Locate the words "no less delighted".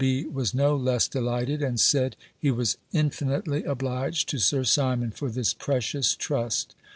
0.55-1.61